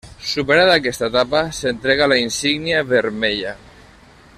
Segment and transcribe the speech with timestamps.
[0.27, 3.57] Superada aquesta etapa s'entrega la insígnia vermella.